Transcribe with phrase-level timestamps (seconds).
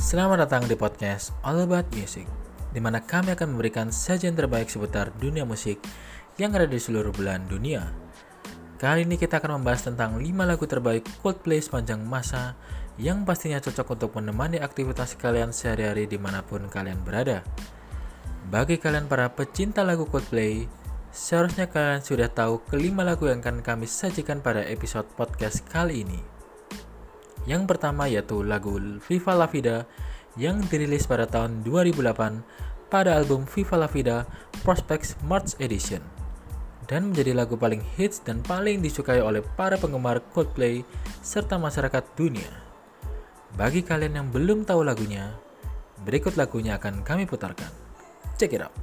[0.00, 2.24] Selamat datang di podcast All About Music,
[2.72, 5.76] di mana kami akan memberikan sajian terbaik seputar dunia musik
[6.40, 7.84] yang ada di seluruh belahan dunia.
[8.80, 12.56] Kali ini kita akan membahas tentang 5 lagu terbaik Coldplay sepanjang masa
[12.96, 17.44] yang pastinya cocok untuk menemani aktivitas kalian sehari-hari di mana pun kalian berada.
[18.48, 20.64] Bagi kalian para pecinta lagu Coldplay,
[21.12, 26.39] seharusnya kalian sudah tahu kelima lagu yang akan kami sajikan pada episode podcast kali ini.
[27.48, 28.76] Yang pertama yaitu lagu
[29.08, 29.88] Viva La Vida
[30.36, 34.26] yang dirilis pada tahun 2008 pada album Viva La Vida
[34.66, 36.02] Prospects March Edition
[36.90, 40.82] dan menjadi lagu paling hits dan paling disukai oleh para penggemar Coldplay
[41.22, 42.50] serta masyarakat dunia.
[43.54, 45.30] Bagi kalian yang belum tahu lagunya,
[46.02, 47.70] berikut lagunya akan kami putarkan.
[48.34, 48.74] Check it out.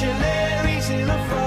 [0.00, 1.37] Missionaries in a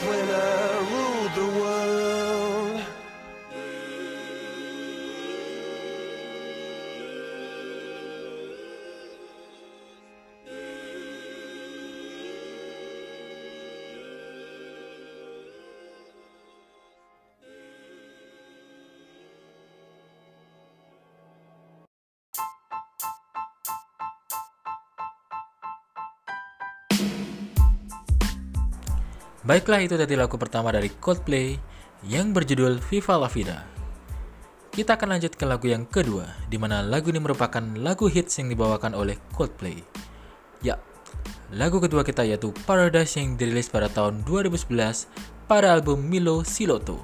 [0.00, 3.01] winner ruled the world.
[29.42, 31.58] Baiklah itu tadi lagu pertama dari Coldplay
[32.06, 33.66] yang berjudul Viva La Vida.
[34.70, 38.54] Kita akan lanjut ke lagu yang kedua, di mana lagu ini merupakan lagu hits yang
[38.54, 39.82] dibawakan oleh Coldplay.
[40.62, 40.78] Ya,
[41.50, 45.10] lagu kedua kita yaitu Paradise yang dirilis pada tahun 2011
[45.50, 47.02] pada album Milo Siloto.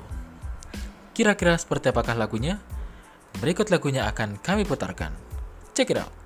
[1.19, 2.63] Kira-kira seperti apakah lagunya?
[3.43, 5.11] Berikut lagunya akan kami putarkan.
[5.75, 6.18] Check it out.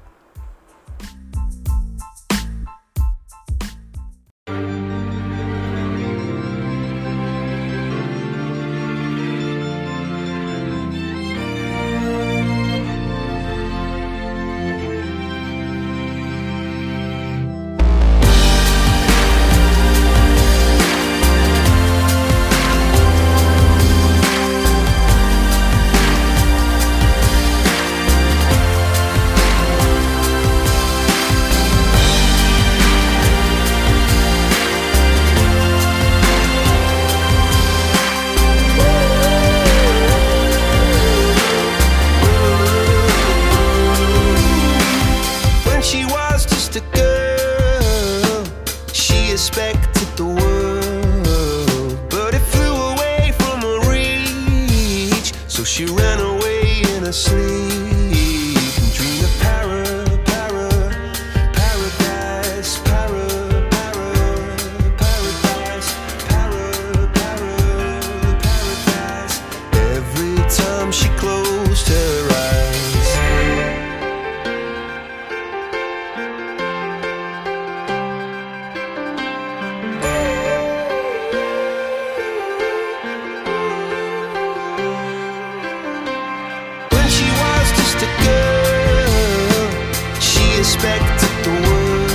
[90.73, 92.11] She expected the world,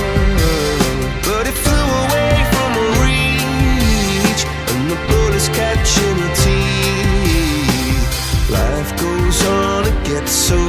[1.24, 8.06] but it flew away from her reach, and the bullets catching her teeth.
[8.50, 10.67] Life goes on, it gets so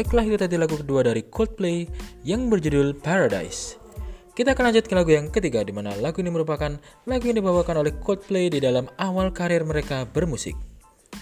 [0.00, 1.84] Baiklah itu tadi lagu kedua dari Coldplay
[2.24, 3.76] yang berjudul Paradise.
[4.32, 6.72] Kita akan lanjut ke lagu yang ketiga di mana lagu ini merupakan
[7.04, 10.56] lagu yang dibawakan oleh Coldplay di dalam awal karir mereka bermusik.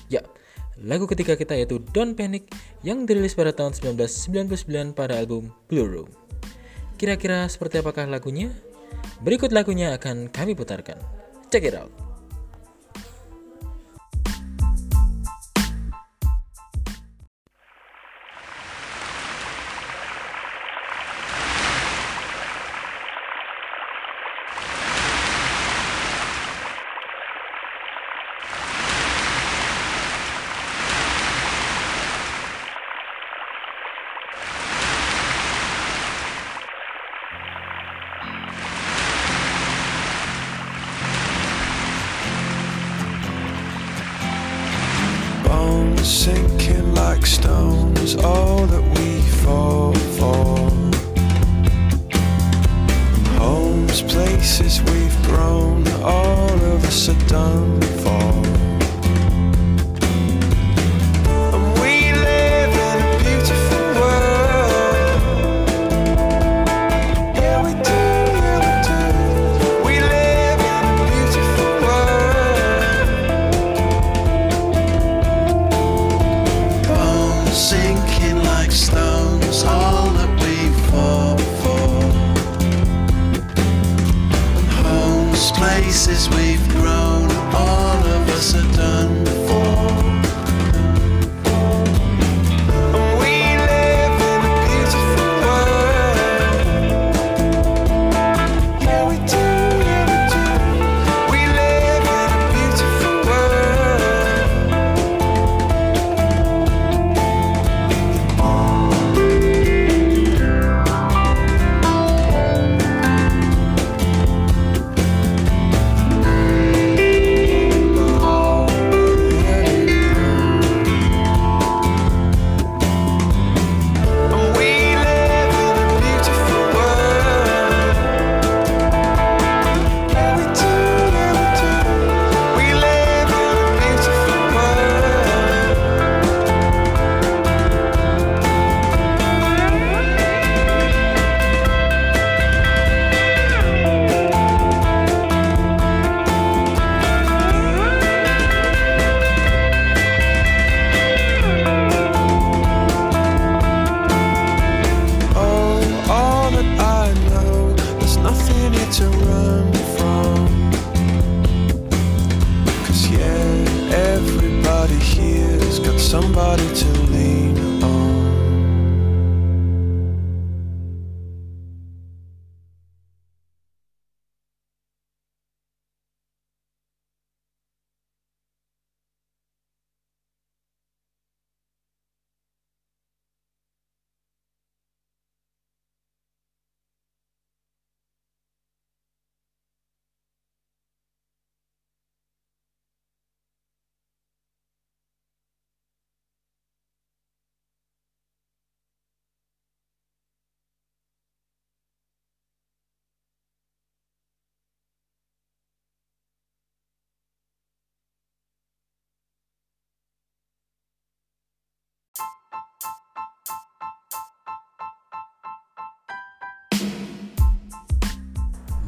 [0.07, 0.23] Ya,
[0.79, 2.55] lagu ketiga kita yaitu Don't Panic
[2.87, 6.07] yang dirilis pada tahun 1999 pada album Blue Room.
[6.95, 8.55] Kira-kira seperti apakah lagunya?
[9.27, 11.03] Berikut lagunya akan kami putarkan.
[11.51, 12.08] Check it out.
[46.09, 50.57] Sinking like stones, all that we fall for.
[53.39, 57.88] Homes, places we've grown, all of us are done
[85.49, 89.38] homes, places we've grown, all of us are done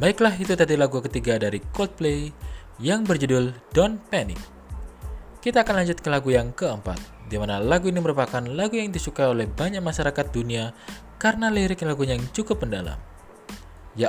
[0.00, 2.32] Baiklah, itu tadi lagu ketiga dari Coldplay
[2.80, 4.40] yang berjudul Don't Panic.
[5.44, 6.96] Kita akan lanjut ke lagu yang keempat,
[7.28, 10.72] di mana lagu ini merupakan lagu yang disukai oleh banyak masyarakat dunia
[11.20, 12.96] karena lirik lagunya yang cukup mendalam.
[13.92, 14.08] Ya,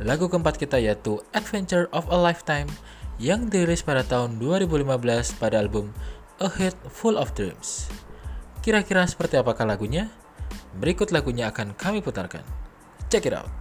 [0.00, 2.72] lagu keempat kita yaitu Adventure of a Lifetime
[3.20, 4.88] yang dirilis pada tahun 2015
[5.36, 5.92] pada album
[6.40, 7.92] A Head Full of Dreams.
[8.64, 10.08] Kira-kira seperti apakah lagunya?
[10.80, 12.40] Berikut lagunya akan kami putarkan.
[13.12, 13.57] Check it out.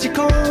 [0.00, 0.49] magical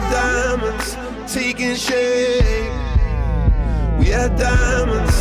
[0.00, 0.96] diamonds
[1.32, 2.72] taking shape.
[3.98, 5.13] We had diamonds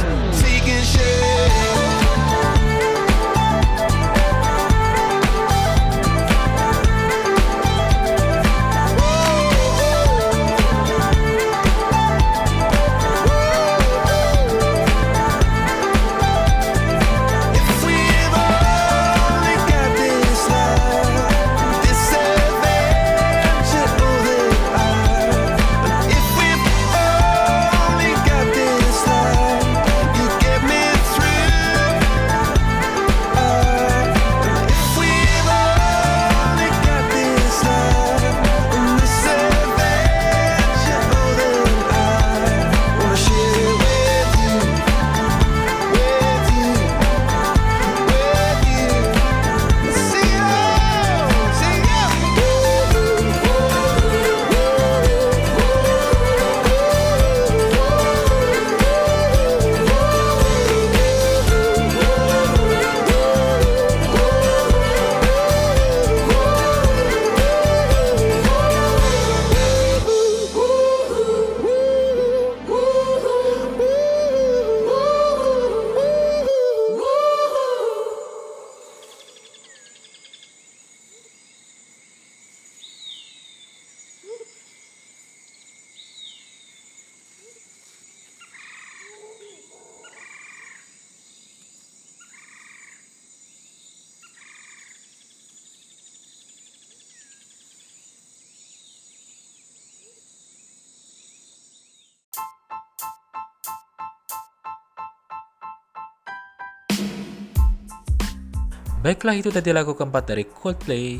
[109.03, 111.19] Baiklah itu tadi lagu keempat dari Coldplay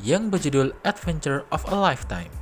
[0.00, 2.32] yang berjudul Adventure of a Lifetime.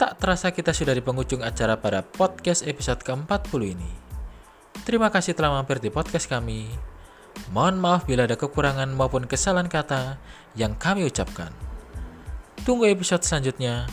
[0.00, 3.92] Tak terasa kita sudah di penghujung acara pada podcast episode ke-40 ini.
[4.88, 6.72] Terima kasih telah mampir di podcast kami.
[7.52, 10.16] Mohon maaf bila ada kekurangan maupun kesalahan kata
[10.56, 11.52] yang kami ucapkan.
[12.64, 13.84] Tunggu episode selanjutnya.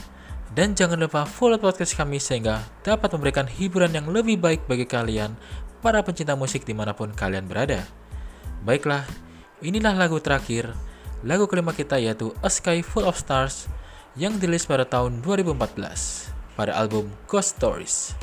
[0.56, 5.36] Dan jangan lupa follow podcast kami sehingga dapat memberikan hiburan yang lebih baik bagi kalian,
[5.84, 7.84] para pencinta musik di mana pun kalian berada.
[8.64, 9.04] Baiklah,
[9.62, 10.74] inilah lagu terakhir,
[11.26, 13.70] lagu kelima kita yaitu A Sky Full of Stars
[14.20, 18.14] yang dirilis pada tahun 2014 pada album Ghost Stories.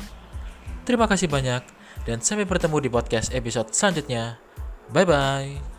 [0.85, 1.65] Terima kasih banyak
[2.05, 4.37] dan sampai bertemu di podcast episode selanjutnya.
[4.93, 5.78] Bye bye.